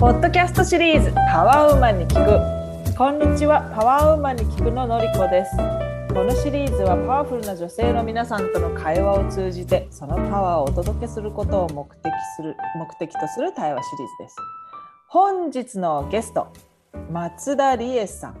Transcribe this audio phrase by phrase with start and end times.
[0.00, 2.96] ポッドキャストシリーズパワーウーマンに聞く。
[2.96, 5.54] こんにちはパワーウーマンに聞くののりこです。
[6.14, 14.36] このシリーズはパワフルな女性の皆さんとの会話を通じてそのパワーをお届けすることを目的する目的とする対話シリーズです。
[15.06, 16.50] 本日のゲスト
[17.10, 18.40] 松田理恵さん。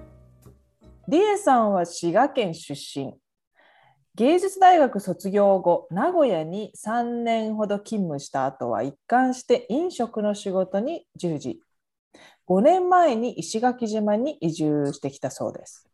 [1.08, 3.19] 理恵さんは滋賀県出身。
[4.16, 11.60] 芸術大学卒業後名古屋に3年ほど勤務した後は一貫して飲食の仕事に従事。
[12.46, 15.88] 5年前に石垣島に移住してきたそうです。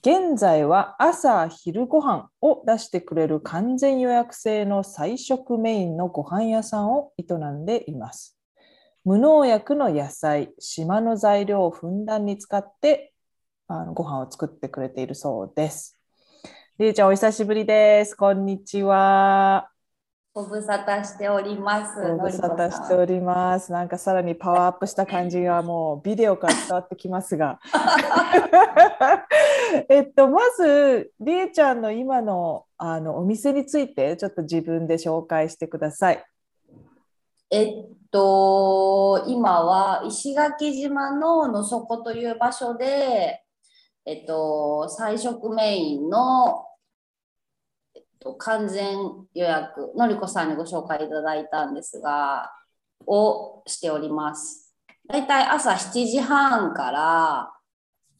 [0.00, 8.38] 現在は朝昼ご飯を出してくれる完全予約制の菜食メインのご飯屋さんを営んでいます。
[9.04, 13.12] 無農薬の野菜島の材料をふんだんに使って
[13.68, 15.98] あのご飯を作ってくれているそうです。
[16.76, 18.16] りえちゃん、お久しぶりです。
[18.16, 19.70] こんにちは。
[20.32, 22.02] ご無沙汰しております。
[22.02, 23.70] ご無沙汰しております。
[23.70, 27.60] なんかさらにパワーアップした感じがもうビデオから伝わってきますが。
[29.88, 36.24] えっと、まず、りえちゃんの今のあのお店について、ちょっと自分で紹介してください。
[37.50, 43.44] えっと、今は石垣島のの底という場所で、
[44.06, 46.66] えっと、菜食メインの、
[48.24, 48.96] と、完全
[49.34, 52.50] 予約、のりこさんにご紹介いただいたんですが、
[53.06, 54.74] をしております。
[55.06, 57.52] だいたい朝7時半から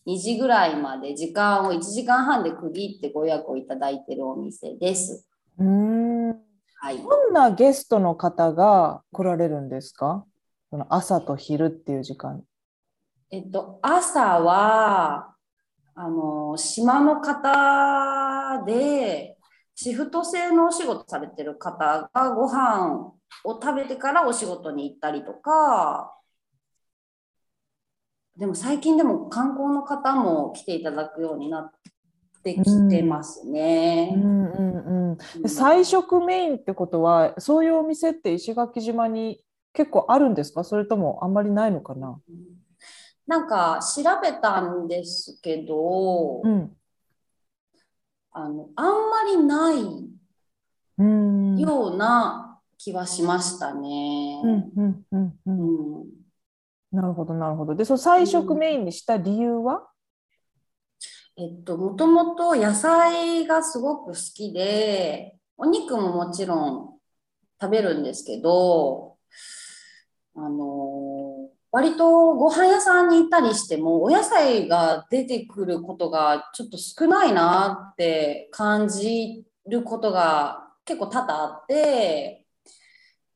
[0.06, 5.26] 2時ぐらいまで時間を1時間半で区切ってご予約をいただいているお店です。
[5.58, 6.28] うん。
[6.28, 6.98] はい。
[6.98, 10.26] どんなゲストの方が来られるんですか？
[10.70, 12.42] その朝と昼っていう時間。
[13.30, 15.34] えっと、朝は、
[15.94, 19.33] あの、島の方で、
[19.74, 23.12] シフト制のお仕事されてる方がご飯
[23.44, 26.16] を食べてからお仕事に行ったりとか、
[28.36, 31.72] でも最近でも観光の方も来ていただくようになっ
[32.42, 34.12] てきてますね。
[34.14, 35.18] うんうんうん。
[35.42, 40.64] で菜食メインってことは、そういうお店って石垣島に結構あるんですか？
[40.64, 42.20] それともあんまりないのかな？
[43.26, 46.76] なんか調べたんですけど、うん。
[48.34, 49.76] あの、あんまりない
[50.98, 51.58] うん。
[51.58, 54.40] ような気はしましたね。
[54.44, 55.32] うんうんうんう。
[55.46, 56.04] うんん
[56.92, 57.74] なるほど、なるほど。
[57.74, 59.88] で、その菜食メインにした理由は？
[61.36, 66.98] えっと、もともと野菜がすごく好きで、お肉ももちろん
[67.60, 69.16] 食べるんですけど、
[70.36, 70.73] あの、
[71.74, 82.46] 割とご飯屋さんに行ったりしても、お野菜が出てくることがちょっと少ないなって感じることが結構多々あって、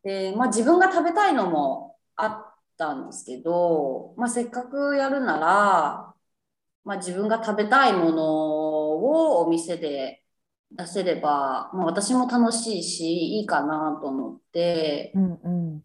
[0.04, 6.14] で、まあ自分が食べたいのもあったんですけど、まあせっかくやるなら、
[6.84, 10.22] まあ、自分が食べたいものをお店で
[10.70, 15.84] 出せれば、まあ、私も楽しいしいいかなと思って、うんうん。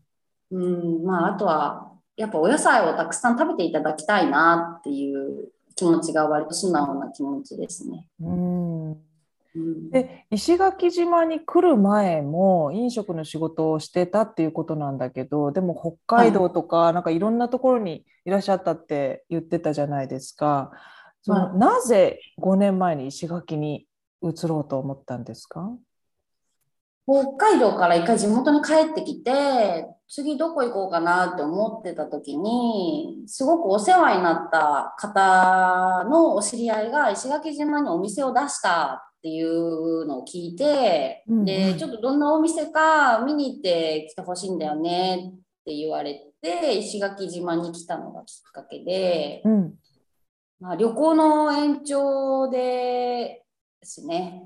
[0.51, 8.07] うんまあ、あとはやっぱお野菜をたくさん食べていただきたいなっていう気持ちが割と素直な気持ちですね。
[8.21, 8.91] うん。
[9.55, 15.75] うん、で、石垣島に来る前も飲食の仕事をしてたっていうことなんだけど、でも
[16.05, 20.71] 北海道とか、なんかいろんなところにいらっしゃったって言ってたじゃないですか。
[21.21, 23.87] そのはいなぜ5年前に石垣に
[24.21, 25.71] 移ろうと思ったんですか？
[27.05, 49.73] 北海道から一回地元に帰ってきて、次どこ行こうかなって思ってた時に、すごくお世話になった方のお知り合いが石垣島にお店を出したっていうのを聞いて、うんうんで、ちょっとどんなお店か見に行って来てほしいんだよねって言われて、石垣島に来たのがきっかけで、うん。
[50.59, 52.59] まあ、旅行の延長で
[53.81, 54.43] ですね。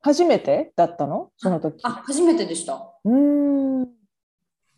[0.00, 1.30] 初めてだったの？
[1.36, 1.80] その時。
[1.82, 2.94] あ、初めてでした。
[3.04, 3.55] うーん。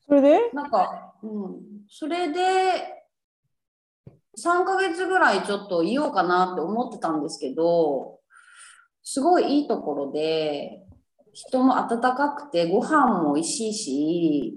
[0.09, 0.51] それで？
[0.55, 2.39] なんか、うん、それで
[4.37, 8.21] 3ヶ月ぐらいちょっといようかなって思ってたんですけど、
[9.03, 10.87] すごいいいところで、
[11.33, 14.55] 人も温かくてご飯も美味しいし、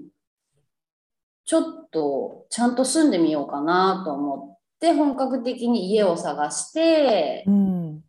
[1.44, 8.04] ちょっとちゃんと住んでみようかなと思って、本格的に家を探してう、ん。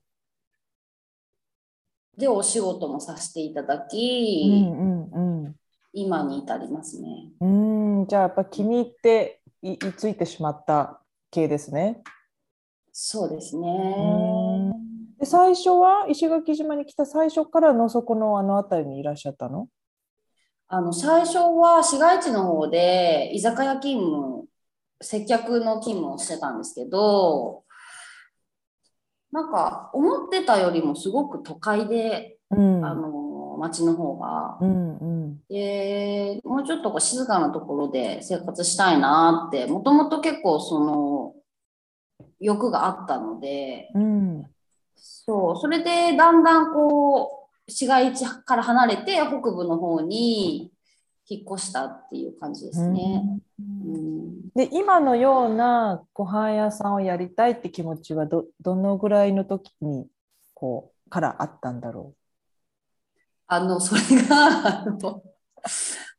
[2.16, 5.33] で、お仕事もさせていただうき、んうんうん。
[5.94, 7.08] 今に至りますね。
[7.40, 11.00] うーん、じゃあやっぱ気に入ってい、いついてしまった
[11.32, 12.02] 系ですね。
[12.92, 14.74] そうですうね。
[15.20, 19.68] で最初は石垣島に来た最初からのそこのあの辺りにいらっしゃったの？
[20.68, 24.46] あの最初は市街地の方で居酒屋勤務
[25.02, 27.64] 接客の勤務をしてたんですけど、
[29.32, 33.23] なんか思ってたよりもすごく都会で、うんあの
[33.64, 34.58] 街の方が。
[34.62, 35.40] う、んうん。
[35.50, 41.34] でもうちょっとこう静かなところで生活したいなってもともと結構その
[42.40, 43.90] 欲があったので。
[43.94, 44.46] うん。
[45.26, 50.72] そうそれでだんだんこう市街地から離れて北部の方に
[51.28, 53.24] 引っ越したっていう感じですね。
[53.60, 54.50] うん。
[54.56, 60.08] で今のようなご飯屋さんをやりたいって気持ちはどどのぐらいの時に
[60.54, 62.14] こうからあったんだろ
[63.48, 64.86] あのそれが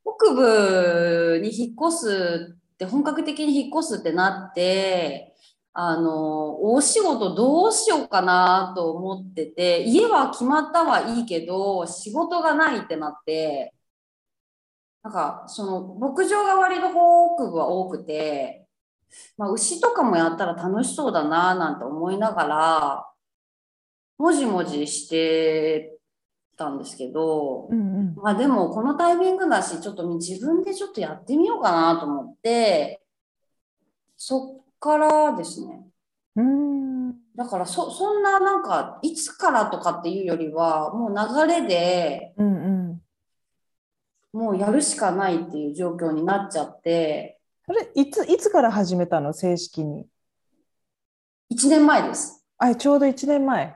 [0.05, 5.35] 北部に引っ越すって本格的に引っ越すってなって
[5.73, 13.75] あのお仕事どうしようかなと思ってて家は決まったはいいけど仕事がないってなって
[15.03, 18.67] なんかその牧場が割と北部は多くて、
[19.37, 23.07] まあ、牛とかもやったら楽しそうだななんて思いながら
[24.17, 25.94] もじもじして
[26.57, 27.75] たんですけど、う。
[27.75, 33.03] うんまあでもこのタイミングだし、ちょっと自分でちょっとやってみようかなと思って、
[34.17, 35.87] そっからですね。
[36.37, 36.47] うん。
[36.49, 42.59] うんだからそそんななんかいつからとかっていうよりはもう流れでうんう
[44.33, 44.39] ん。
[44.39, 49.33] もうやるしかないっていう状況になっちゃってそれいついつから始めたの？
[49.33, 50.07] 正式に。
[51.53, 52.45] 1年前です。
[52.59, 53.75] あちょうど1年前。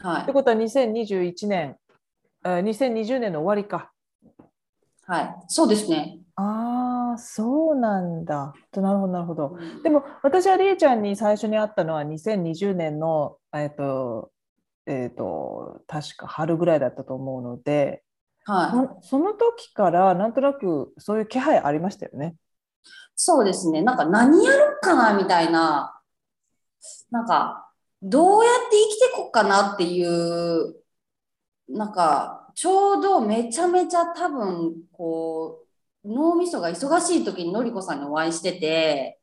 [0.00, 0.22] はい。
[0.22, 1.87] ってことは2021年、あ
[2.44, 3.92] 2020年の終わりか。
[5.06, 5.34] はい。
[5.48, 6.20] そうですね。
[6.36, 8.52] ああ、そうなんだ。
[8.70, 9.58] となるほど、なるほど。
[9.82, 14.30] でも私はりえちゃんに最初に会ったのは2020年の、えっと、
[14.86, 18.02] えっと、確か春ぐらいだったと思うので、
[18.44, 18.70] はい。
[19.02, 22.36] そその時からなんとなくそういう気配ありましたよね。
[23.14, 23.82] そうですね。
[23.82, 26.00] なんか何やろうかなみたいな、
[27.10, 27.68] なんか
[28.00, 30.76] どうやって生きてこっかなっていう、
[31.68, 35.64] なんかちょうどめちゃめちゃ多分こ
[36.04, 39.20] う脳みそが忙しい時にのりこさんにお会いしてて、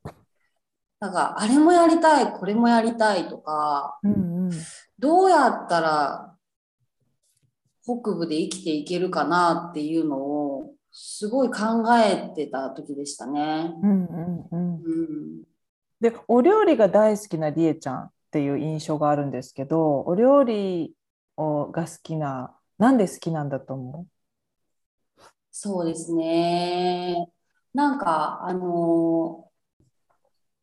[1.00, 4.52] なんかあれもやりたい、これもやりたいとか、うんうん。
[5.00, 6.36] どうやったら
[7.84, 13.74] 北部で生きていけるかなっていうのをすごい考えてた時でしたね。
[13.82, 14.76] うんうんうん。
[14.76, 15.44] うん
[16.02, 20.94] で、お料理が大好きなりえちゃんっていう印象があるんですけど、お料理
[21.38, 24.08] をが好きな、なんで好きなんだと思
[25.52, 27.30] そうですね。
[27.74, 29.50] なんか、あの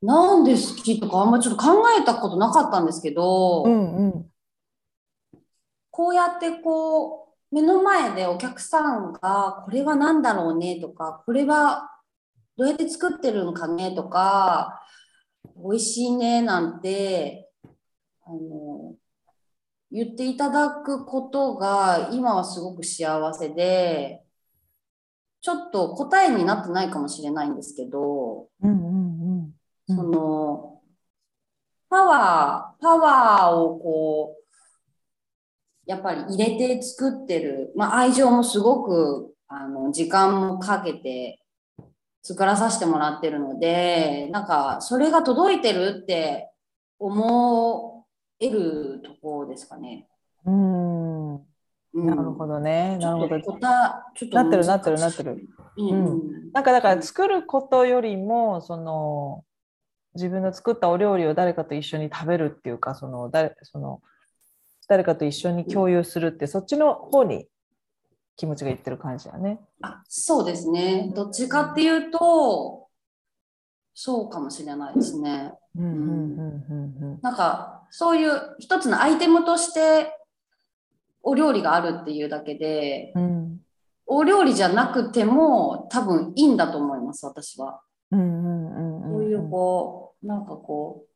[0.02, 4.30] なんで好きとかあんまちょっと考えたことなかったんですけど、ううんうん。
[5.90, 11.90] こうやってこう、目の前でお客さんが、これは何だろうねとか、これは
[12.56, 14.82] どうやって作ってるのかねとか、
[15.56, 17.50] 美味しいねなんて、
[18.24, 18.71] あの、
[19.92, 24.22] 言っていただくことが今はすごく幸せで、
[25.42, 29.54] ちょっと答えになってないかもしれないんですけど、うんうんうん。
[29.88, 30.80] うんその、
[31.90, 34.42] パワー、パワーをこう、
[35.84, 41.42] やっぱり入れて作ってる、まあ愛情もすごく、あの、時間もかけて
[42.22, 46.50] 作らさせてもらってるので、なんか、それが届いてるって
[46.98, 47.91] 思
[48.42, 50.08] えるところですかね。
[50.44, 51.42] うん、うん、
[51.94, 52.96] なるほどね。
[52.98, 53.40] ちなるほど。
[53.40, 55.48] ちょっとなってるなってるなってる。
[55.76, 56.52] うんうん。
[56.52, 59.44] なんかだから作ることよりもその
[60.14, 64.02] 自分の作ったお料理を誰かと一緒に食べるっていうかその誰その
[64.88, 67.46] 誰かと一緒に共有するってそっちの方に
[68.36, 69.60] 気持ちがいってる感じだね。
[69.82, 71.12] あそうですね。
[71.14, 72.81] どっちかっていうと、
[73.94, 75.52] そうかもしれないですね。
[75.76, 80.18] うんうんうんうんなんか、そういう一つのアイテムとして
[81.22, 83.58] お料理があるっていうだけで、うん
[84.04, 87.80] お料理じゃなくても多分いいんだと思います、私は。
[88.10, 91.08] そういうこう、なんかこう、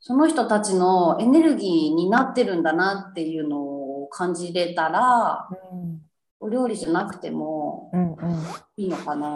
[0.00, 6.00] その人たちのエネルギーになってるんだなっていうのを感じれたら、うん
[6.42, 7.92] お料理じゃなくても
[8.78, 9.28] いいのかな。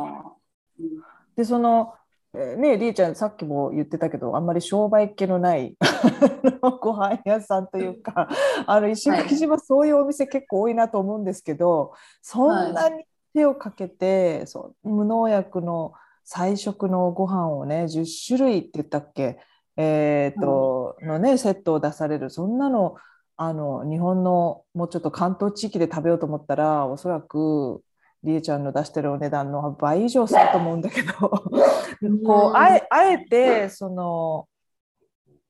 [0.81, 0.89] うん
[1.37, 1.95] でその
[2.35, 5.77] えーねりえちゃんさっきも言ってたけどあんまり商売っ気のない
[6.81, 8.29] ご飯屋さんというか
[8.67, 19.41] あの石垣島そういうお店結構多いなと思うんですけどそんなに手をかけて、そう無農薬の菜食のご飯をね10種類って言ったっけ、
[19.77, 22.95] えーとのねセットを出されるそんなの
[23.37, 27.83] あの日本のもうちょっと関東地域で食べようと思ったらおそらく
[28.25, 31.13] りえちゃんの出してるお値段の倍以上すると思うんだけど。
[32.27, 34.49] こうあえあえてその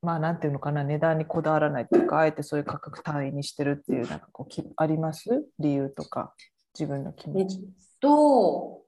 [0.03, 5.47] まあなんていうのかな値段にこだわらないっていうかあえてそういう価格単位にしてるっていうなんかこうきあります？
[5.59, 6.35] 理由とか
[6.79, 7.61] 自分の気えっ持ち。
[8.01, 8.83] と、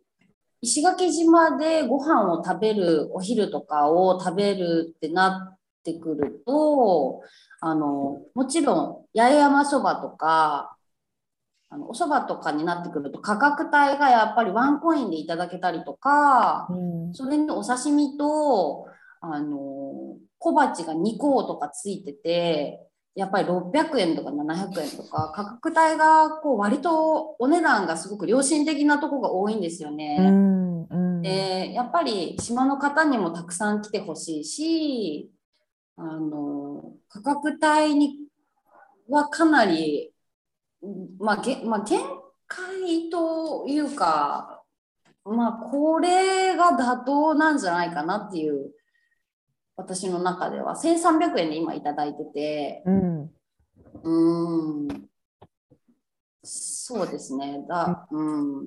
[0.61, 7.23] 石垣島でご飯を食べる、お昼とかを食べるってなってくると、
[7.61, 10.76] あの、もちろん、八重山そばとか、
[11.69, 18.87] あのお蕎麦とかになってくると価格帯がやっぱりワンコインでいただけたりとか、うんそれにお刺身と、
[19.21, 22.81] あの、小鉢が2個とかついてて、
[23.15, 30.19] やっぱり600円とか700円とか、価格帯がこう割とお値段がすごく良心的なとこが多いんですようね。
[30.19, 35.31] んうんで、やっぱり島の方にもたくさん来てほしいし、
[35.97, 38.19] あの、価格帯に
[39.09, 40.13] はかなり、
[41.19, 42.01] まあ、げまあ、限
[42.47, 44.63] 界というか、
[45.25, 48.73] まあ、これが妥当なんじゃないかなっていう、
[49.77, 53.23] 私の中では、1300円で今いただいてて、うん。
[54.03, 55.09] うーん、
[56.43, 57.65] そうですね。
[57.69, 58.23] だ、う
[58.63, 58.67] ん。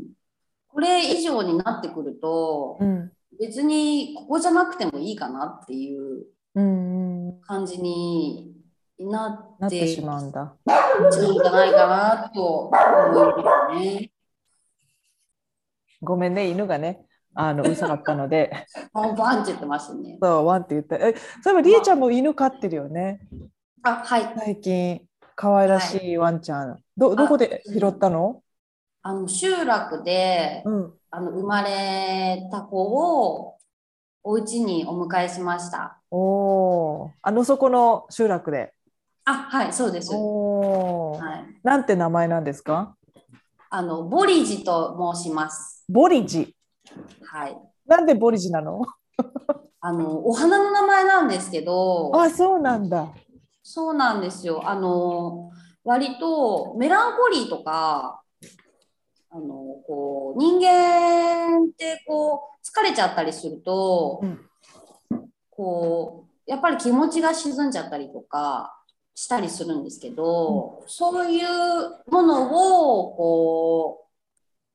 [0.68, 3.12] これ以上になってくると、うん。
[3.40, 7.42] 別にここじゃなくてもいいかなっていううんうん。
[7.42, 8.54] 感じに
[9.00, 10.56] ななってしまうんだ。
[10.65, 12.75] うんじゃないかなと思
[13.39, 14.12] いますね。
[16.01, 18.51] ごめんね、犬がね、あのうるさかったので、
[18.94, 20.18] バンって言ってましたね。
[20.22, 20.96] そう、ワンって言って。
[20.96, 23.22] え、そういえば、りえちゃんも犬飼ってるよね。
[23.84, 24.34] あ、はい。
[24.38, 25.01] 最近、
[25.36, 26.79] 可愛らしいワンちゃん。
[26.98, 28.41] ど、どこで拾ったの？
[29.01, 30.94] あの集落でうん。
[31.12, 33.58] あの生まれた子を
[34.24, 36.01] お家にお迎えしました。
[36.12, 37.12] おお。
[37.22, 38.74] あのそこの集落で？
[39.26, 40.12] あ、はい、そうです。
[40.14, 41.46] は。
[41.48, 41.60] い。
[41.64, 42.96] なんて名前なんですか？
[43.70, 45.86] あのボリジと申します。
[45.90, 46.56] ボリジ。
[47.26, 47.58] はい。
[47.86, 48.82] なんでボリジなの？
[49.82, 53.08] あのお花の名前なんですけど、あ、そうなんだ。
[53.64, 54.68] そうなんですよ。
[54.68, 55.52] あの、
[55.84, 58.22] 割とメランコリーとか、
[59.30, 59.44] あの、
[59.88, 64.40] こう、人間ってこう、疲れちゃったりすると、うん
[65.52, 68.79] こう、やっぱり気持ちが沈んじゃったりとか
[69.20, 71.50] したりするんですけど、そういう
[72.10, 74.08] ものを、こう、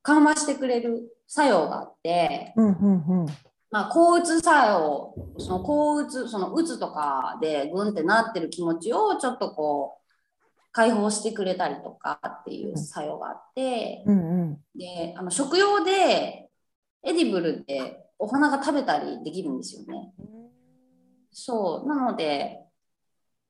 [0.03, 3.27] 緩和してくれる作用があって、うんうんうん。
[3.71, 14.59] まあ、抗うつ作用、その抗うつ、そのうつとかでグンってなってる気持ちをちょっとこう、解放してくれたりとかっていう作用があって、うんうん。
[14.77, 16.51] で、あの食用で
[17.03, 20.13] エディブルでお花が食べたりできるんですよね。
[21.33, 21.89] そう。
[21.89, 22.64] なので、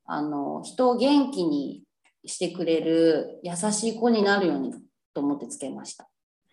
[0.07, 1.83] あの、人を元気に
[2.27, 4.73] してくれる優しい子になるように
[5.15, 6.09] と思ってつけました。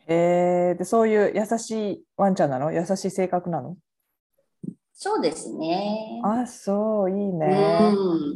[0.08, 2.72] えー、で、そういう優しいワンちゃんなの？
[2.72, 3.78] 優しい性格なの？
[4.94, 6.22] そうですね。
[6.24, 7.94] あ、そう、いいね。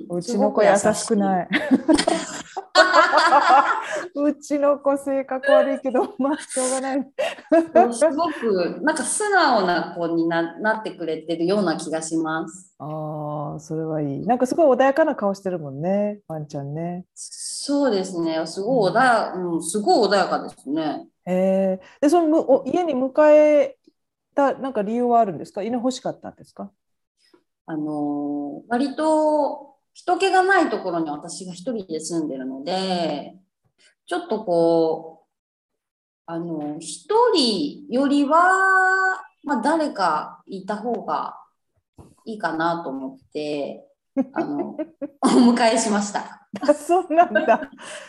[0.10, 1.18] うんうちの子優しくない。
[1.18, 1.50] ない。
[4.16, 7.12] うちの子性格悪いけど、まあしょうがない。
[7.94, 12.74] すごくなんか素直な子にななってくれてるような気がします。
[12.80, 14.26] ああ、それはいい。
[14.26, 17.06] なんかすごい穏やかな顔してるもんね、ワンちゃんね。
[17.14, 18.46] そうですね。
[18.46, 21.08] すごい穏や、うん、すごい穏やかですね。
[21.28, 23.78] えー、で、そのむお家に迎え
[24.36, 25.64] たなんか理由はあるんですか？
[25.64, 26.72] 犬欲しかったんですか？
[27.68, 33.34] あのー割と人気がないところに私が一人で住んでるので、
[34.06, 35.26] ちょっとこう、
[36.26, 38.38] あの、一人よりは、
[39.46, 41.38] まあ誰かいた方が
[42.26, 43.88] いいかなと思って、
[44.34, 44.76] あの、
[45.24, 46.46] お迎えしました。
[46.60, 47.62] あ、そうなんだ。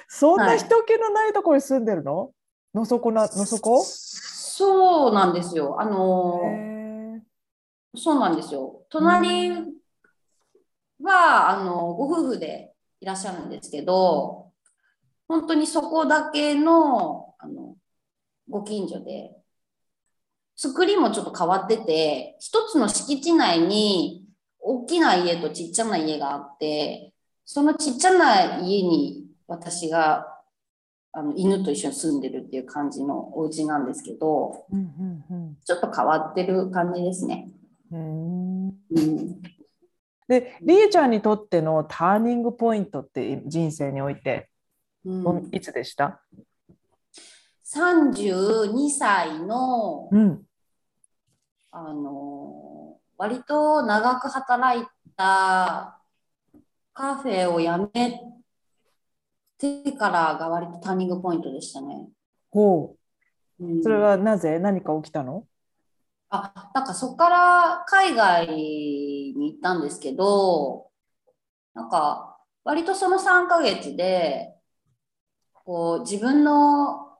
[0.08, 2.32] そんはない人気のないところに住んでるの？
[2.74, 3.80] のそこな、のそこ？
[3.84, 5.80] そうなんですよ。
[5.80, 6.40] あの
[7.94, 8.82] そうなんですよ。
[8.90, 9.76] 隣
[11.06, 14.52] は、あの、ご夫婦でいらっしゃるんですけど、
[15.28, 17.76] 本当にそこだけの、あの、
[18.48, 19.30] ご近所で、
[20.56, 24.26] 作りもちょっと変わってて、一つの敷地内に
[24.58, 27.12] 大きな家とちっちゃな家があって、
[27.44, 30.26] そのちっちゃな家に私が
[31.12, 37.48] あの犬と一緒に住んでるっていう感じのお家なんですけど、うんうんちょっと変わってる感じですね。
[37.90, 39.42] うんうん
[40.28, 44.48] で、りえちゃんにとってのターニングポイントって人生において、
[45.04, 46.20] うんいつでした
[47.64, 50.42] ？32歳の、うん。
[51.70, 54.84] あの割と長く働い
[55.16, 56.00] た
[56.94, 58.22] カフェを辞め
[59.58, 62.08] てからが割とターニングポイントでしたね。
[62.50, 62.96] ほ
[63.60, 63.64] う。
[63.64, 64.58] うんそれはなぜ？
[64.58, 65.46] 何か起きたの？
[66.28, 70.90] あ、なんかそこから海外に行ったんですけど、
[71.74, 74.54] なんか割とその3ヶ月で、
[75.52, 77.18] こう自分の、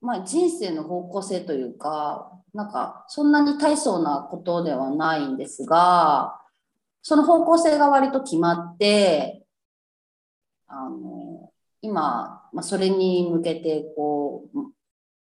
[0.00, 6.38] まあ、人生の方向性というか、なんかそんなに大層なことではないんですが、
[7.02, 9.44] その方向性が割と決まって、
[10.66, 14.72] あの、今、まあ、それに向けてこう、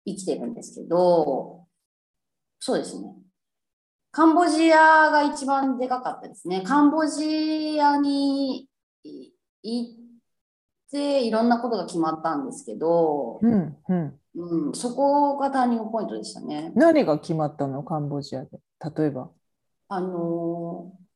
[0.07, 1.66] 生きてるんですけど、
[2.59, 3.15] そうですね。
[4.11, 6.63] カンボジアが一番でかかったですね。
[6.63, 8.69] カンボジアに
[9.05, 9.33] い
[9.63, 9.97] 行っ
[10.91, 14.21] ていろんなことが決まったんですけど、うんうん。
[14.37, 16.73] うん、そこがターニングポイントでしたね。
[16.75, 17.83] 何が決まったの？
[17.83, 18.61] カンボジアで。
[18.97, 19.31] 例えば。
[19.89, 21.07] あのー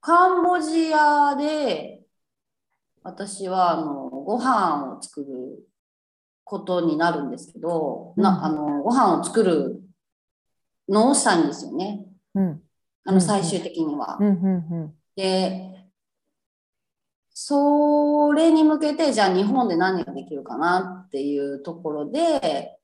[0.00, 2.00] カンボジアで
[3.02, 5.66] 私はあのご飯を作る
[6.44, 9.80] ことになるんですけど、うんなあのご飯を作る
[10.88, 12.06] のをしたいんですよね。
[12.34, 12.62] うん。
[13.04, 14.18] あうんの最終的には。
[15.14, 15.76] で、
[17.30, 22.78] それに向けて、じゃあ日本で何ができるかなっていうところで、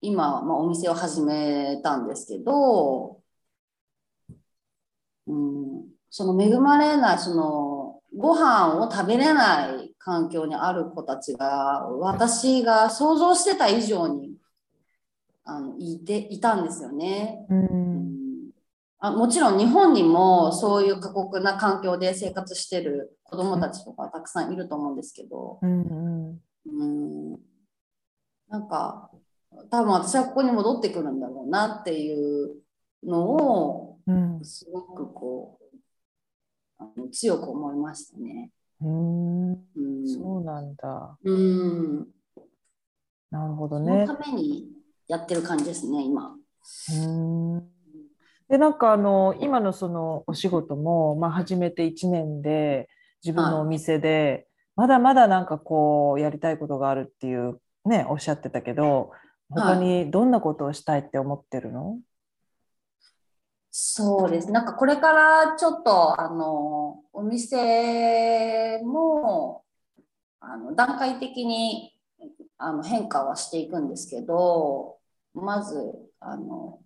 [0.00, 3.20] 今、まあ、お店を始めたんですけど、
[5.26, 14.37] うん、その恵まれない、そのご飯を食べれない環境にある子たちが、私が想像してた以上に
[15.48, 17.46] あのいていたんですよね。
[17.48, 18.50] うん。
[19.00, 25.84] あもちろん日本にもそういう過酷な環境で生活してる子どもたちとかたくさんいると思うんですけど、うんう
[26.30, 26.40] ん。
[26.66, 27.38] うん、
[28.50, 29.10] なんか
[29.70, 32.56] 多分私はここに戻ってくるんだろうなっていう
[33.02, 35.76] のをうんすごくこう
[36.78, 38.50] あの強く思いましたね。
[38.82, 39.52] うん。
[39.52, 39.58] うん、
[40.06, 41.16] そうなんだ。
[41.24, 42.06] うん、
[43.30, 44.14] なるほどそねの。
[44.14, 44.77] ために
[45.08, 46.36] やってる感じですね今。
[46.92, 47.78] うん
[48.48, 52.88] でなんかあの今のそのお仕事も、まあ、始めて1年で
[53.22, 59.10] 自分のお店で、まだまだなんかこうやりたいことがあるっていうねおっしゃってたけど
[59.50, 61.98] 他にどんなことをしたいって思ってるの、
[63.70, 64.50] そうです。
[64.50, 69.64] なんかこれからちょっとあのお店も
[70.40, 71.94] あの段階的に
[72.56, 74.97] あの変化はしていくんですけど、
[75.34, 75.76] まず
[76.20, 76.80] あの、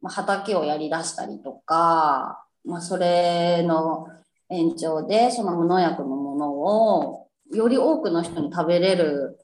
[0.00, 4.08] まあ、畑をやりだしたりとか、まあ、それの
[4.50, 9.38] 延長でその無農薬のものをより多くの人に食べれる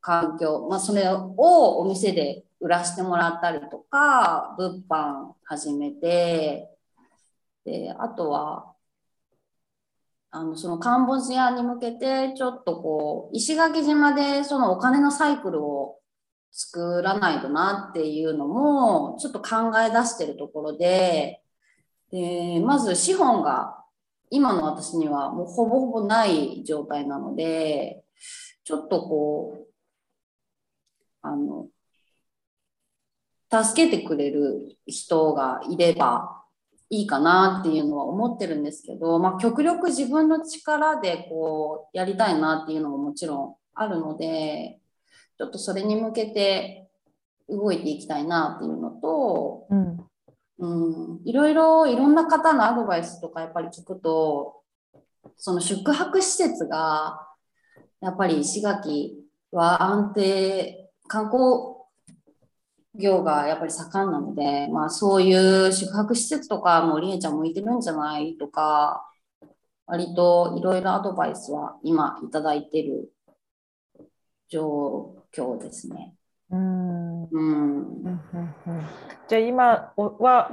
[0.00, 6.68] 環境、まあ、それをお店で売らしてもらったりとか、物販始めて、
[7.64, 8.74] で、あとは、
[10.30, 15.99] あの、そのカンボジアに向けて、ちょっとこう、石垣島でそのお金のサイクルを
[16.50, 21.42] 作らないとなっていうのも、ちょっと考え出してるところで、
[22.10, 23.76] で、まず資本が、
[24.30, 28.04] 今の私にはもうほぼほぼない状態なので、
[28.64, 29.66] ちょっとこう、
[31.22, 31.68] あの、
[33.50, 36.44] 助けてくれる人がいれば
[36.88, 44.79] いいかなっていうのは思ってるんですけど、まあ、極力自分の力でこうやりたいなっていうのももちろんあるので
[45.40, 46.86] ちょっとそれに向けて
[47.48, 49.96] 動いていきたいなっていうのと、うん。
[50.58, 54.60] うん、いろいろいろんな方のアドバイスとかやっぱり聞くと
[55.38, 57.26] その宿泊施設が
[58.02, 59.16] やっぱり石垣
[59.52, 61.40] は安定観光
[62.94, 65.32] 業がやっぱり盛んなので、まあ、そうい
[65.68, 69.10] う宿泊施設とかもりえちゃん向いてるんじゃないとか
[69.86, 73.10] 割といろいろアドバイスは今いただいてる
[74.50, 76.14] 状況ですね。
[76.50, 78.30] うんうん
[79.28, 80.50] じゃあ今は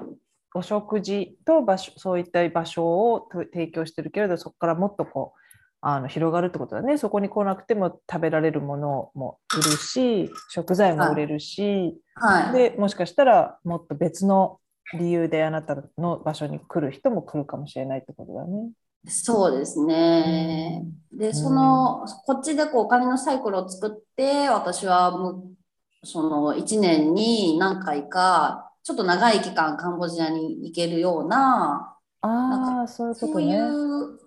[0.53, 5.39] お食事と場所そういった場所をと提供してるけれどそこからもっとこう
[5.81, 14.59] あの広がるってことだねそこに来なくても食べられるものも売るし食材も売れるし、はい、でもしかしたらもっと別の
[14.93, 18.69] 理由であなたの場所に来る人も来るかもしれないってことだね。
[19.07, 20.85] そうですね。
[21.11, 25.55] で、その、こっちでこうお金のサイクルを作って、私はむ
[26.03, 33.31] その1年に何回か、ちょっと長い期間カンボジアに行けるような、ああそういうことね。
[33.33, 34.19] そういう、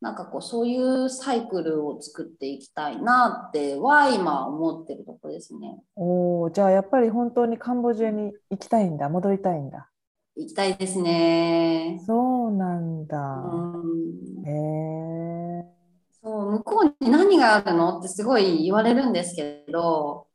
[0.00, 5.82] なんかこう、そういうサイクルを作っていきたいなっては今思ってるところですね。
[5.94, 9.88] おおじゃあやっぱり本当にカンボジアに行きたいんだ戻りたいんだ。
[10.36, 12.00] 行きたいですね。
[12.06, 13.18] そうなんだ。
[13.18, 15.64] うんへえ。
[16.22, 20.26] そう、向こうに何があるのってすごい言われるんですけど、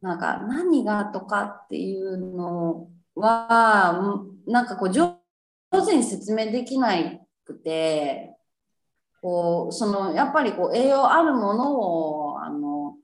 [0.00, 5.16] なんか何がとかっていうのは、なんかこう上
[5.86, 6.92] 手に説明できな
[7.44, 8.36] くて、
[9.22, 12.96] こうそのやっぱりこう栄養あるものをあの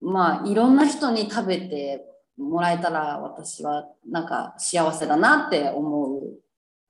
[0.00, 2.06] まあいろんな人に食べて
[2.36, 6.40] もらえたら私はなんか幸せだなって思う。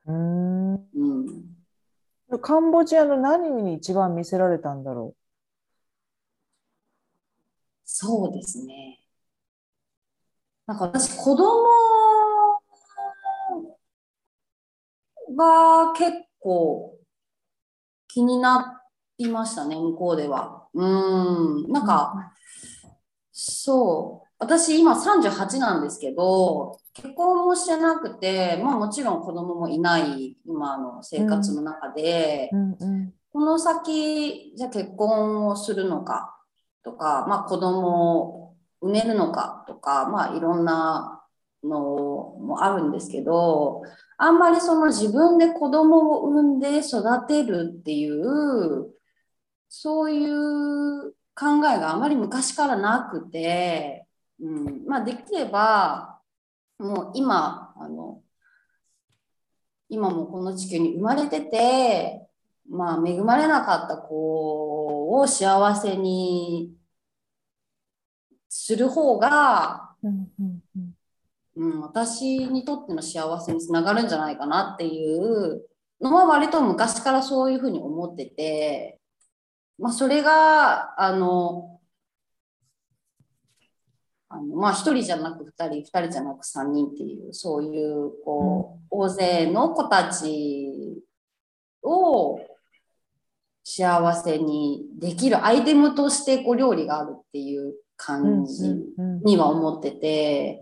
[0.06, 5.14] うんうん、カンボジアの何に一番見せられたんだろ
[7.84, 9.00] そうですね。
[10.66, 11.66] なんか私子供
[15.36, 16.96] が結構
[18.08, 18.80] 気にな
[19.18, 20.68] りましたね、向こうでは。
[20.72, 22.32] うん、なんか、
[23.32, 32.56] そう、私今38なんですけど、結婚もしてなくて、まあもちろん子供もいない今の生活の中で、う。
[32.56, 36.36] うんうんこの先、じゃあ結婚をするのか
[36.82, 41.22] とか、まあ子供を産めるのかとか、まあいろんな
[41.62, 43.82] のもあるんですけど、
[44.18, 48.90] あんまりその自分で子供を産んで育てるっていう、
[49.68, 54.06] そういう考えがあまり昔からなくて、
[54.40, 56.20] うん、まあできれば、
[56.78, 58.22] もう今、あの、
[59.88, 62.26] 今もこの地球に生まれてて、
[62.68, 66.74] まあ恵まれなかった子を幸せに
[68.48, 70.94] する方が、うんうんうん。
[71.56, 75.66] うん、私にとっての幸せにつながるんじゃないかなっていう
[76.00, 79.00] のは割と昔からそういうふうに思ってて、
[79.78, 81.69] まあ、それがあの
[84.32, 91.02] あのまあ一人じゃなく二人二人じゃなく三人っていうそういうこう、大勢の子たち
[91.82, 92.38] を
[93.64, 98.66] 幸せにできるアイテムとしてこう料理があるっていう感じ
[98.96, 100.60] うんには思ってて。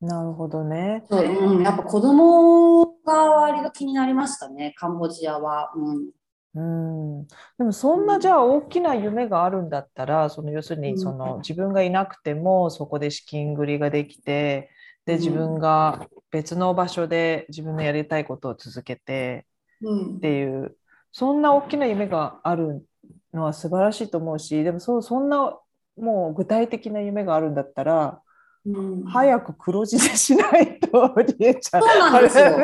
[0.00, 1.04] なるほどね。
[1.10, 5.70] そう、うん、やっぱ子供が割と気になりましたね、カンボジアは。
[5.76, 6.08] うん、
[6.54, 14.70] うん、でもそんなじゃあ大きな夢があるんだったらその要するにその自分がいなくてもそこで資金繰りができて
[15.06, 19.46] で自分が別の場所で自分のやりたいことを続けて
[19.80, 20.16] うん。
[20.16, 20.76] っていう
[21.12, 22.84] そんな大きな夢がある
[23.32, 25.56] のは素晴らしいと思うしでもそうそんな
[25.96, 28.20] もう具体的な夢があるんだったら
[28.66, 29.04] うん。
[29.04, 31.82] 早く黒字でしないとりえちゃん。
[31.82, 32.58] そうなんですよ。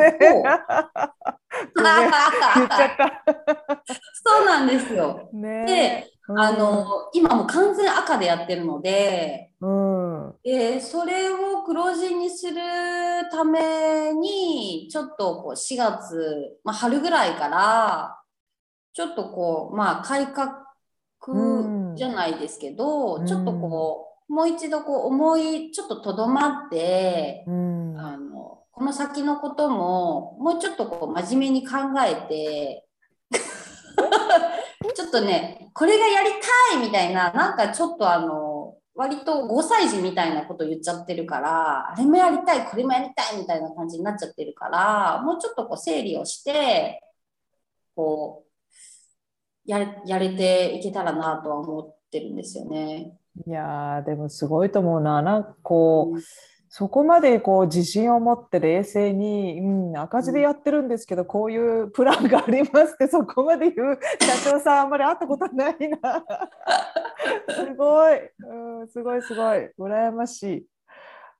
[1.75, 1.87] 言っ
[2.75, 3.83] ちゃった。
[4.23, 5.29] そうなんですよ。
[5.33, 6.39] ねで、うん。
[6.39, 10.35] あの、今もう完全赤でやってるので、うん。
[10.43, 12.55] でそれを黒字にする
[13.31, 18.21] ために、ちょっとこう4月、まあ、春ぐらいから、
[18.93, 20.67] ちょっとこう、まあ、改革
[21.95, 23.25] じゃないですけど、うん。
[23.25, 27.76] ちょっとこう、もう一度こう思い、ちょっととどまって、うん
[28.77, 32.85] この先のことも、もうちょっとこう真面目に考えて、
[34.95, 36.29] ちょっとね、これがやり
[36.69, 47.01] たいみたいな、なんかちょっとあの、割と5歳児みたいなこと言っちゃってるから、あれもやりたい、これもやりたいみたいな感じになっちゃってるから、もうちょっとこう整理をして、
[47.95, 48.47] こう、
[49.65, 53.17] やれやれていけたらなとは思ってるんですよね。
[53.47, 55.23] いやーでもすごいと思うな。
[55.23, 56.19] なんかこう、
[56.69, 63.99] そこまでこう自信を持って冷静に、うん、赤字でやってるんですけど、こういうプランがありますって そこまで言う
[64.43, 66.25] 社長さんあんまり会ったことないな。
[67.55, 70.67] すごい、うん、すごいすごい羨ましい。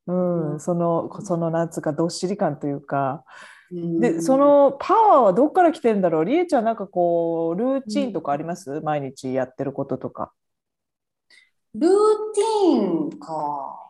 [0.08, 3.24] うん、うんそのそのなんつうかどっしり感というか。
[3.72, 6.26] うんでそのパワーはどっから来てんだろう？
[6.26, 10.32] りえちゃんなんかこうルーチンとかあります、毎日やってることとか。
[11.76, 11.92] ルー
[12.34, 13.87] ティーンか。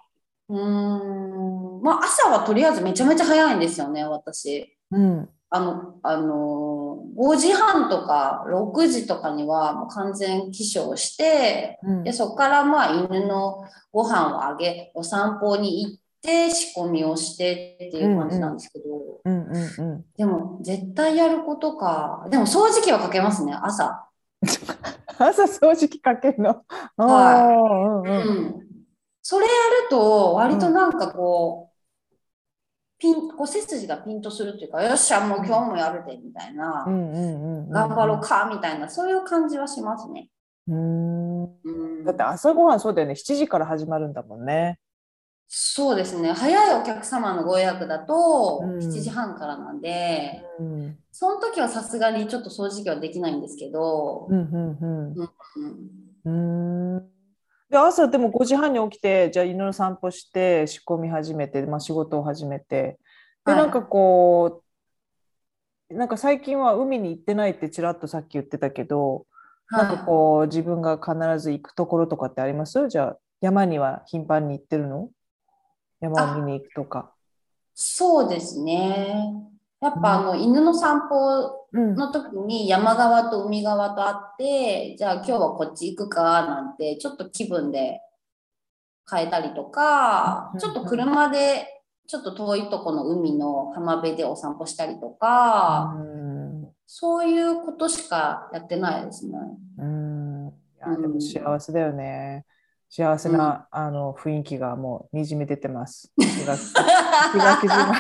[0.50, 1.82] うーん。
[1.82, 4.78] まあ、朝はとりあえずめちゃめちゃ早いんですよね、私。
[4.92, 18.86] うんあの、あのー、5時半とか6時とかにはもう完全起床して、うんで、そこからまあ犬のご飯をあげ、お散歩に行って仕込みをしてっていう感じなんですけど、
[19.24, 22.28] うんうんうんでも絶対やることか。
[22.30, 24.06] でも掃除機はかけますね、朝。
[25.18, 26.64] 朝掃除機かけるの？
[26.98, 28.67] はいうんううんん。
[29.30, 29.52] それや
[29.84, 32.16] ると、割となんかこう、
[32.98, 40.30] ピン、こう背筋がピンとするっていうか、よっしゃ、もう今日もやるで、みたいな、うんうんうんうん頑張ろうか、みたいな、そういう感じはしますね。
[40.70, 41.44] うん。
[41.44, 41.48] う
[42.04, 42.06] ん。
[42.06, 43.16] だって朝ごはんそうだよね。
[43.16, 44.80] 7時から始まるんだもんね。
[45.50, 46.32] そうですね。
[46.32, 48.78] 早いお客様のご予約だと、うん。
[48.78, 50.98] 7時半からなんで、うん。
[51.12, 55.30] その時はさすがにちょっと掃除機はできないんですけど、うんうんうん。
[56.26, 57.17] うんうん
[57.70, 62.98] で朝でも5時半に起きてじゃあ犬の散歩して仕込み始めて、まあ、仕事を始めて。
[63.46, 63.62] ではい。
[63.62, 64.64] なんかこ
[65.90, 69.26] うなんか最近は海に行ってないってちらっとさっき言ってたけど
[69.70, 72.88] なんかはいこう自分が必ず行くところとかってあります？
[72.90, 75.10] じゃあ山には頻繁に行ってるの？
[76.00, 77.14] 山を見に行くとか。
[77.74, 79.34] そうですね。
[79.82, 88.00] やっぱあの犬の散歩うんの時に山側と海側とあって、じゃあ今日はこっち行くかなんてちょっと気分で
[89.10, 91.66] 変えたりとかうん、ちょっと車で
[92.08, 96.28] ちょっと遠いとこの海の浜辺でお散歩したりとか、うん
[96.90, 99.34] そういうことしかやってないですね。
[99.78, 102.46] うんいやうんでも幸せだよね。
[102.90, 106.14] 幸せな、あの雰囲気がもうにじみ出てます。
[106.18, 106.74] 石垣石
[107.38, 107.94] 垣島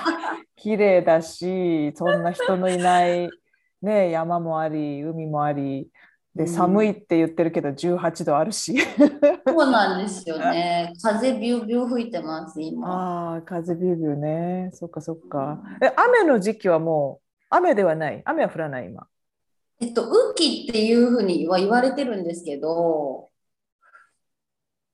[0.56, 3.30] 綺麗だし、そんな人のいない、
[3.82, 5.90] ね、山もあり、海もあり、
[6.36, 8.78] でうん寒いって言ってるけど18度あるし。
[8.80, 10.94] そうなんですよね。
[11.02, 12.88] 風ビュービュー吹いてます、今。
[12.88, 14.70] ああ、風ビュービューね。
[14.74, 15.62] そっかそっか。
[15.82, 18.22] え、雨の時期はもう雨ではない？
[18.26, 19.08] 雨は降らない今。
[19.80, 23.30] えっと、雨季っていうふうには言われてるんですけど、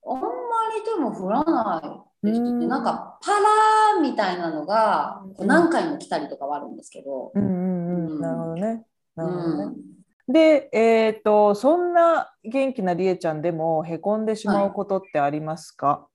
[0.06, 0.28] あんま
[0.76, 1.80] りでも降らな
[2.22, 2.48] いですね。
[2.48, 7.32] うんなんかパラーみたいなのが何回も来たりとかはあるんですけど。
[7.34, 7.73] うんうん
[8.20, 8.86] なるほどね。
[9.16, 9.64] なるほどね。
[9.64, 9.84] うん
[10.26, 16.08] で、えっと、そんな元気なりえちゃんでもへこんでしまうことってありますか、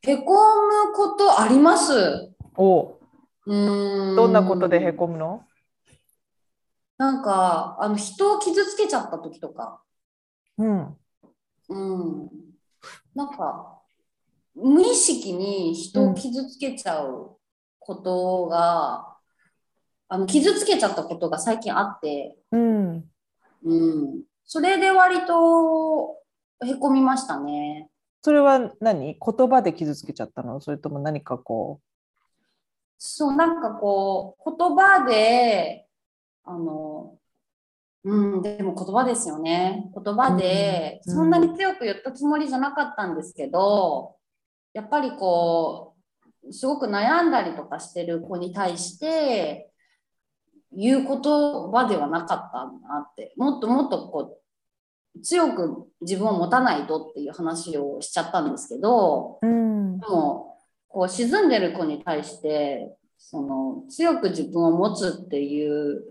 [0.00, 2.32] へこむことあります。
[2.56, 5.42] おうーんどんなことでへこむの？
[6.96, 9.82] なんか、あの人を傷つけちゃった時とか。
[10.56, 10.96] うん。
[11.68, 11.78] う
[12.24, 12.30] ん。
[13.14, 13.78] なんか、
[14.54, 17.36] 無意識に人を傷つけちゃう
[17.78, 19.17] ことが、
[20.08, 23.04] あの傷つけちゃったことが最近あって、うん。
[23.64, 24.22] うん。
[24.44, 26.16] それで割と
[26.64, 27.90] へこみましたね。
[28.22, 29.18] それは何？
[29.18, 30.60] 言葉で傷つけちゃったの？
[30.60, 31.80] それとも何かこ
[32.96, 35.86] そう、なんかこう、言葉で、
[36.44, 37.14] あの、
[38.02, 39.92] うん、でも言葉ですよね。
[39.94, 44.16] 言葉で、うんそんなに強く言ったつもりじゃなかったんですけど、
[44.72, 45.94] やっぱりこ
[46.44, 49.67] う、すごく悩んだりとかしてる子に対して、
[50.72, 54.38] 言う言葉ではなかったなって、もっともっとこ
[55.16, 59.46] う、強く自分を持たないとっていう話をしちゃったんですけど、う。
[59.46, 60.06] うんで。
[60.06, 66.02] もこう沈んでる子に対してその強く自分を持つっていう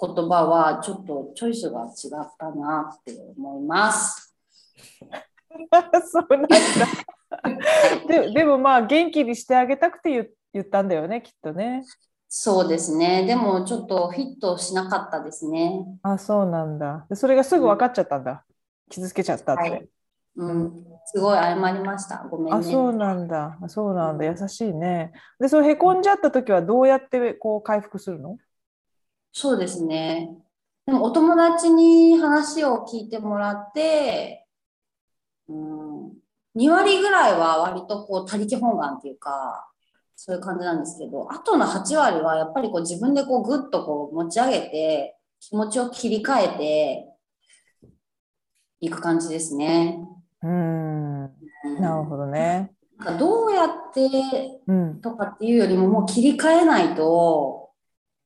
[0.00, 4.34] 言葉はちょっとチョイスが違ったなって思います。
[6.10, 6.56] そうなんだ。
[8.08, 11.84] ででもまあ元気にしてあげたくて言言ったんだよね、きっとね。
[12.28, 13.24] そうですね。
[13.24, 15.84] でもちょっとフィットしなかったですね。
[16.02, 17.06] あ、そうなんだ。
[17.08, 18.44] でそれがすぐ分かっちゃったんだ。
[18.90, 19.62] 傷つけちゃったって。
[19.62, 19.88] はい
[20.40, 22.24] うん、すごい謝りました。
[22.30, 22.64] ごめんあ、ね。
[22.64, 23.58] そうなんだ。
[23.60, 24.24] あそうなんだ。
[24.24, 25.10] 優しいね。
[25.40, 28.36] で、それへこんじゃった時はどうやってこう回復するの？
[29.32, 30.30] そうですね。
[30.86, 34.46] でもお友達に話を聞いてもらって、
[35.48, 36.06] うん、
[36.56, 39.68] 2割ぐらいは割とこう他力本願っていうか、
[40.20, 47.08] そういう感じなんですけど、あとの8割はやっぱりこう自分でこうぐっとこう持ち上げて、気持ちを切り替えて
[48.80, 50.00] いく感じですね。
[50.42, 51.24] うん。
[51.24, 52.72] うんなるほどね。
[52.98, 55.00] なんかどうやってうん。
[55.00, 57.70] とかっていうよりももう切り替えないと、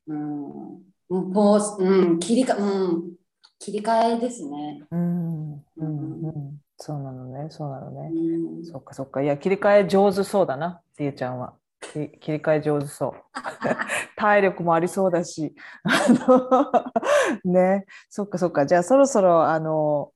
[0.06, 3.12] うん、もう、うん、切りか、うん、
[3.58, 4.82] 切り替えですね。
[4.90, 5.52] うん。
[5.52, 5.60] うん。
[5.76, 6.60] うん。
[6.78, 7.48] そうなのね。
[7.50, 8.10] そうなのね。
[8.14, 9.22] うん、そっかそっか。
[9.22, 11.52] いや、切り替え上手そうだな、りえちゃんは。
[11.82, 13.12] き切り替え上手そう。
[14.16, 15.54] 体力もありそうだし。
[15.84, 15.90] あ
[17.44, 18.64] のね、そっかそっか。
[18.66, 20.12] じゃあそろそろあの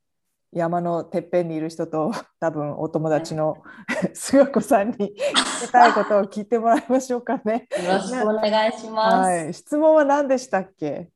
[0.53, 3.59] 山のてっぺんにいる人と多分お友達の
[4.15, 7.69] すがこさんに聞きたいことを聞いてもらいましょうかね。
[7.83, 9.29] よろしくお願いします。
[9.29, 9.55] はい。
[9.55, 11.11] 質問は何でしたっけ？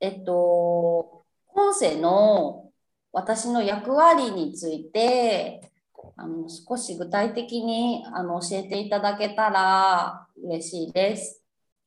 [0.00, 1.22] えっと、
[1.54, 2.70] 今世の
[3.12, 5.71] 私の役割について、
[6.16, 11.42] あの少し具体的にあの教えていただけたら嬉しいです。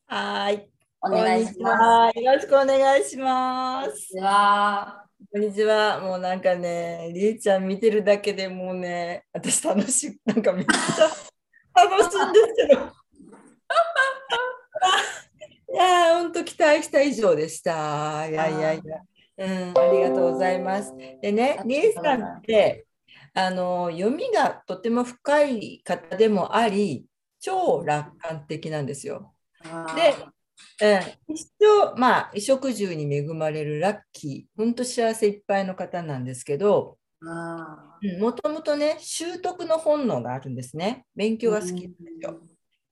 [0.08, 0.70] はい。
[1.02, 2.20] お願いします。
[2.20, 4.08] よろしくお願いします。
[4.08, 4.16] す。
[4.16, 6.00] では、こんにちは。
[6.00, 10.72] もうなんかね、りえちゃん見てるだけでもうね、私楽しい、なんかめっちゃ
[11.84, 12.82] 楽しいんですけど。
[15.74, 18.28] いやー、本当期待した以上でした。
[18.28, 19.00] いやいやいや。
[19.38, 20.92] うん、ありがとうございます。
[21.22, 22.85] でね、りえさんって、
[23.36, 27.06] あの読みがとても深い方でもあり、
[27.40, 29.34] 超楽観的なんですよ。
[29.96, 30.16] で
[30.82, 41.06] うん、一生、まあ、衣食住に恵まれるラッキー、本当幸せいっぱいの方なんですけど、あもともとね、習得の本能があるんですね。
[41.16, 42.40] 勉強が好きなんですよ。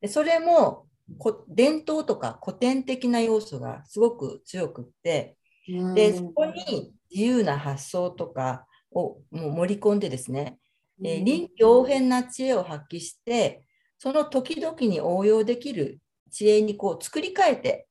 [0.01, 10.59] でそれもこ伝統とか古典的な要素がすごく強くって、ーでそこに自由な発想とかをもう盛り込んでですね、
[11.03, 13.65] えー臨機応変な知恵を発揮して、
[13.97, 15.99] その時々に応用できる
[16.31, 17.87] 知恵にこう作り変えて、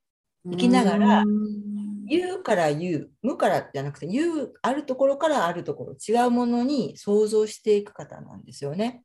[0.51, 2.05] 生きながらうん。
[2.05, 9.03] 言うから言う、無からじゃなくて、言う、あるところからあるところ、違うものに想像していく方なんですよね。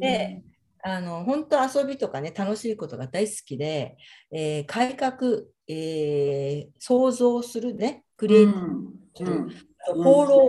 [0.00, 0.42] で、
[0.82, 3.96] あの本当遊びとかね、楽しいことが大好きで、
[4.32, 8.46] えー改革、えー想像するね、クリエイ
[9.14, 9.38] ティブ、うん。
[9.38, 10.02] うん。
[10.04, 10.47] 放浪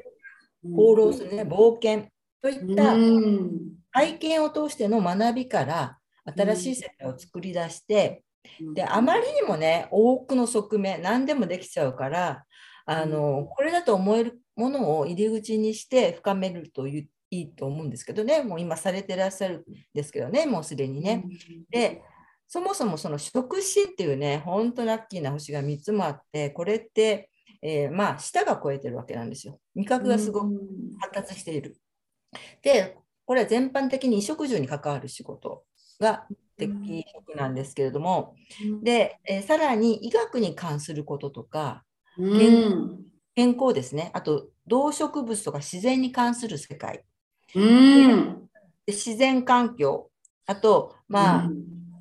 [1.14, 2.08] するね、冒険
[2.42, 3.52] といったうん。
[3.92, 5.98] 体験を通しての学びから
[6.38, 8.24] 新しい世界を作り出して、
[8.74, 12.46] であまりにもね多くの側面何でもできちゃうから
[12.86, 18.42] あのこれだと思えるものを入り口にして深めるといういいと思うんですけどね。
[18.42, 21.26] もう今されてらっしゃるんですけどねもうすでにね。
[21.70, 22.02] で
[22.48, 27.30] そもそもその触診っていうね本当ラッキーな星が3つもあってこれって、
[27.62, 29.60] えーまあ舌が超えてるわけなんですよ。
[29.76, 30.54] 味覚がすごく
[31.00, 31.78] 発達している。
[32.62, 35.66] で、これは全般的に衣食住に関わる仕事
[36.00, 36.74] が適
[37.14, 38.36] 職なんですけれども、
[38.82, 41.86] で、えーさらに医学に関することとか、
[42.18, 43.06] うん。
[43.36, 47.06] 健康ですね、あと動植物とか自然に関する世界、
[47.56, 47.62] う
[48.14, 48.50] ん。
[48.86, 50.12] で自然環境、
[50.46, 51.56] あと、まあ、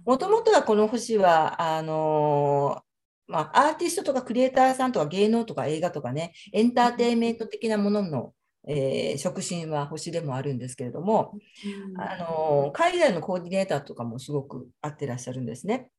[0.05, 2.88] もともとはこの星は、あのー
[3.29, 8.33] まあ、アーティストとかクリエイターさんとか芸能とか映画とかね、エンターテインメント的なものの、
[8.67, 11.39] えー触診は星でもあるんですけれども、
[11.99, 15.91] あのー海外のコーディネーターとかもすごく合ってらっしゃるんですね。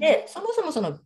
[0.00, 0.98] で、そもそもその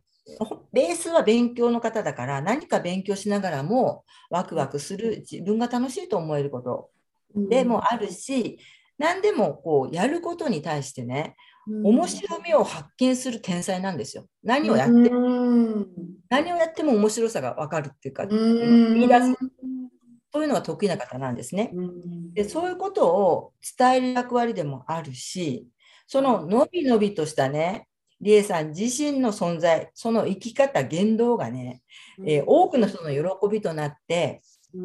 [0.71, 6.89] ベースは勉強の方だから、何か勉強しながらもワクワクする、自分が楽しいと思えること
[7.35, 8.59] でもあるし、
[8.97, 11.35] 何でもこうやることに対してね、
[11.67, 14.25] 面白みを発見する天才なんですよ。
[14.43, 15.87] 何をやって、うん。
[16.29, 18.93] 何をやっても面白さが分かるっていうか、うん。
[18.95, 19.33] 見出す。
[20.33, 21.71] そういうのが得意な方なんですね。
[21.73, 22.33] うん。
[22.33, 25.67] でそういうことを伝える役割でもあるし、
[26.07, 27.87] そののびのびとしたね、
[28.19, 31.81] 理恵さん自身の存在、その生き方、言動がね、
[32.25, 34.41] えー多くの人の喜びとなって、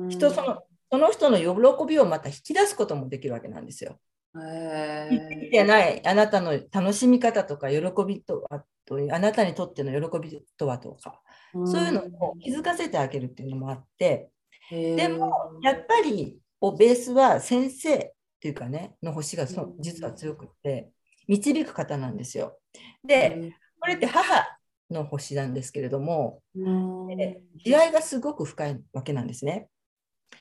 [0.08, 3.98] 人そのその人の喜びをまた引き出すこともできるわけなんですよ。
[4.36, 11.20] へ生きてないあなたの楽しみ方とか喜びとはとあなたにとっての喜びとはとか、
[11.52, 14.30] そういうのを気づかせてあげるっていうのもあって、
[14.70, 18.00] でもやっぱりおベースは先生っ
[18.40, 20.90] ていうかね、の星がそ実は強くって、
[21.26, 22.58] 導く方なんですよ。
[23.06, 24.58] で、これって母
[24.90, 29.68] の星なんですけれども、で慈愛がすごく深いわけなんですね。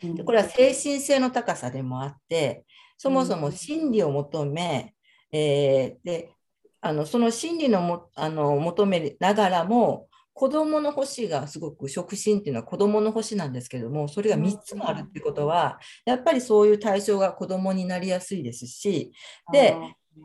[0.01, 2.65] でこれは精神性の高さでもあって、
[2.97, 4.93] そもそも真理を求め、
[5.31, 6.31] えーで
[6.79, 19.11] あのその真理のもあの求めながらも、子供の星がすごく触心っていうのは子供の星なんですけども、それが3つもあるっていうことは、やっぱりそういう対象が子供になりやすいですし、
[19.51, 19.75] で、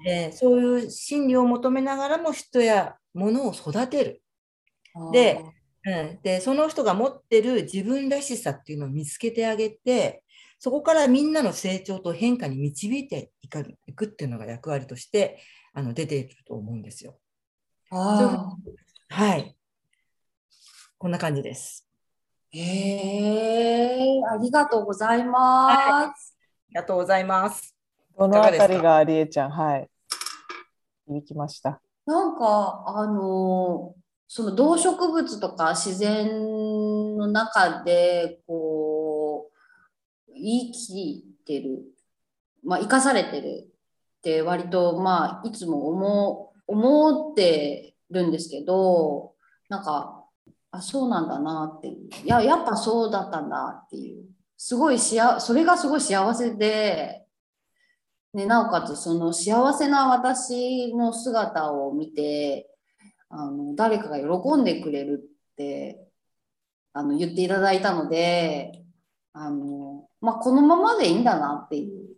[0.07, 4.23] えーそういう真理を求めながらも人や物を育てる。
[5.13, 5.43] で
[5.85, 10.22] うん、でその人が持ってる自分らしさっていうのを見つけてあげて
[10.65, 15.41] そこからみんなの成長と変化に導いていくいくっていうのが役割として
[15.75, 17.19] あの出ていると思うんですよ。
[17.91, 18.55] あ
[19.09, 19.57] はい。
[20.99, 21.85] こんな感じです。
[22.55, 26.37] ーへえ、ありがとうございます。
[26.39, 27.75] ありがとうございます。
[28.17, 29.91] どのあたりがりえちゃん、はい。
[31.09, 31.83] 響きました。
[32.07, 34.03] なんか、あのー
[34.35, 36.27] その動植物とか自然
[37.19, 38.72] の中で、こ
[40.43, 41.85] う、生きてる、
[42.65, 43.73] まあ、生かされてる
[44.19, 49.35] って割と、まあ、いつも思う、思ってるんですけど、
[49.69, 50.25] なんか、
[50.71, 52.09] あ、そうなんだなってい。
[52.25, 54.25] や、やっぱそうだったんだっていう。
[54.57, 57.23] すごいしあ、それがすごい幸せで、
[58.35, 62.71] ね、なおかつその幸せな私の姿を見て
[63.29, 66.07] あの誰かが喜んでくれるって
[66.95, 68.82] あの言っていただいたので
[69.33, 72.13] あの、まあ、このままでいいんだなっていう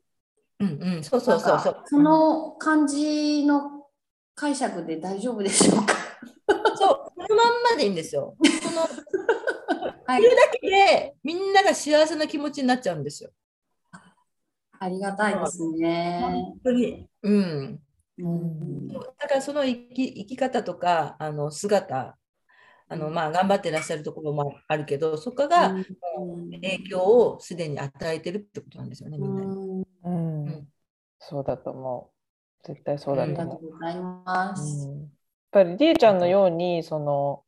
[0.61, 3.87] うんうん、そうそうそうそうの感じの
[4.35, 5.95] 解釈で大丈夫でしょうか？
[6.77, 8.37] そう、このまんまでいいんですよ。
[8.63, 8.83] その
[10.07, 13.31] はいいるだけでみんなが幸せな気持ちになっちゃうんですよ。
[14.79, 16.21] ありがたいですね。
[16.23, 17.09] 本当に。
[17.23, 17.81] うん。
[18.19, 22.17] うんだからその生き生き方とかあの姿
[22.87, 29.85] あのまあ、頑張ってらっしゃるところもあるけどそこが影響をすでに与えてるってことなんですよねみんなに。
[30.05, 30.69] うんうん
[31.19, 32.11] そうだと思
[32.63, 32.67] う。
[32.67, 33.63] 絶対そうだありがと思う。
[33.63, 34.89] とうございます。
[34.89, 35.01] うん
[35.55, 37.45] やっぱりりえちゃんのようにその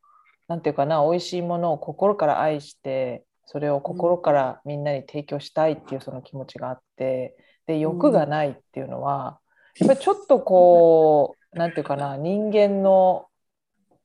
[0.47, 9.41] なんていうかな美味しいものを心から愛してそれを心からみんなに提供したいっていうその気持ちがあってで欲がないっていうのは
[9.81, 13.27] やっぱりちょっとこうなんていうかな人間の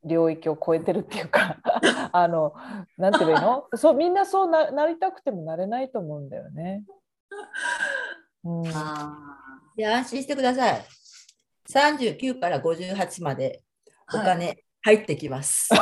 [0.03, 1.57] 領域を超えてるっていうか
[2.11, 2.53] あの
[2.97, 3.67] なんて言えばいいの？
[3.75, 6.83] そうみんなそうななりたくてもなれないと思うんだよね。
[8.43, 9.37] うん、あ
[9.75, 10.85] で安心してください。
[11.69, 13.61] 39から58まで
[14.13, 15.69] お金入ってきます。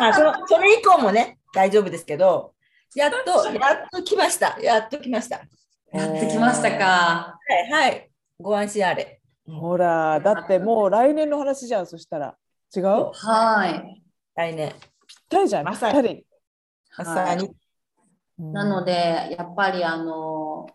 [0.00, 2.54] あそのそれ以降もね大丈夫ですけど
[2.94, 5.42] やっとやっと来ましたやっと来ました。
[5.92, 6.84] やってきましたか。
[6.84, 7.38] は
[7.68, 9.17] いはいご安心あれ。
[9.48, 12.36] ほらだってもう来年の話じゃんそしたら
[12.74, 13.10] 違う？
[13.12, 14.02] はい。
[14.34, 14.74] 来年
[15.06, 16.26] ぴったりじゃんぴまさにったり。
[16.96, 17.46] まさに。
[17.46, 17.54] うん
[18.52, 18.92] なので、
[19.36, 20.68] やっぱりあの、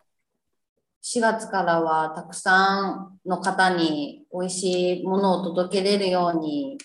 [1.02, 6.78] 4月からはたくさんの方に美味しいものを届けれるように、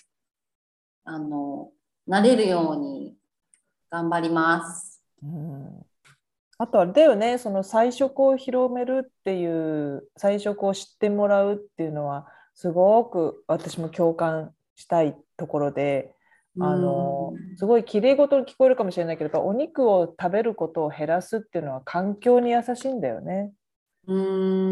[1.03, 1.71] あの、
[2.07, 3.17] なれるように
[3.89, 5.01] 頑張ります。
[5.21, 5.85] うん
[6.59, 16.13] あとあれだよねその菜食を広めるっていう菜食を知ってもらうっていうのはすごく私も共感したいところで
[16.59, 23.53] あのすごいきれい事に聞こえるかもしれないけどお肉を食べることを減らすっていうのは環境に優しいんだよね。
[24.07, 24.13] う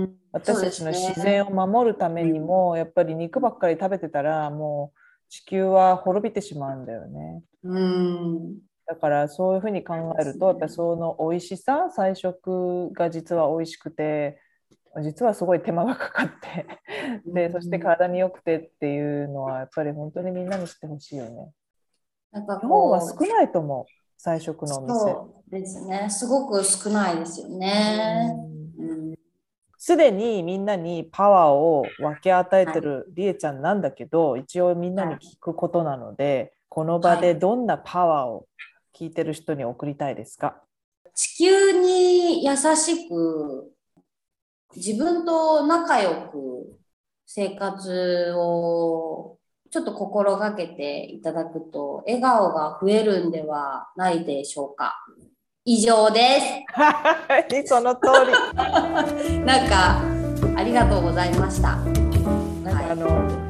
[0.03, 0.17] ん。
[0.31, 7.41] 私たちの自然を守るためにも、やっぱり肉ばっかり食べてたらもう地球は滅びてしまうんだよね。
[7.63, 8.57] うん。
[8.87, 14.39] だからそういうふうに考えるとやっぱりその美味しさ菜食が実は美味しくて
[15.03, 16.65] 実はすごい手間がかかって
[17.25, 21.51] でそして体に良くてっていうのはやっぱり本当にみんなに知ってほしいよね。
[22.31, 23.85] なんか日本はこ少ないと思う
[24.17, 24.95] 菜食のおう、店。
[24.95, 26.09] そうですね。
[26.09, 28.33] すごく少ないですよね。
[28.79, 29.15] うんうん。
[29.77, 38.47] すでにみんなにパワーを分け与えてるりえちゃんなんだけど、一応みんなに聞くことなので、この場でどんなパワーを
[38.95, 40.61] 聞いてる人に送りたいですか、
[41.13, 43.71] 地球に優しく
[44.75, 46.77] 自分と仲良く
[47.25, 49.37] 生活を
[49.69, 54.95] ちょっと心がけていただくと笑顔が増えるんではないでしょうか？
[55.65, 58.33] 以上ではい、その通り。
[59.19, 59.39] す。
[59.43, 60.01] なんか
[60.55, 61.75] ありがとうございました。
[62.63, 63.46] なんかあの